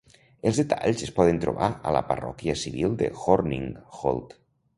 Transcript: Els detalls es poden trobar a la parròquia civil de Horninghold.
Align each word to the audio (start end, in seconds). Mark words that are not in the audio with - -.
Els 0.51 0.59
detalls 0.61 1.03
es 1.07 1.11
poden 1.19 1.41
trobar 1.43 1.67
a 1.89 1.91
la 1.97 2.01
parròquia 2.07 2.57
civil 2.63 2.97
de 3.03 3.11
Horninghold. 3.27 4.37